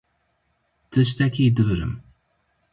Tiştekî 0.91 1.43
dibirim. 1.55 1.93